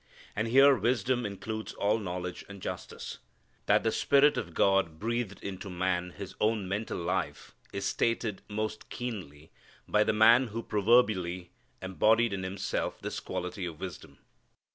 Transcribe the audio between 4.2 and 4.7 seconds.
of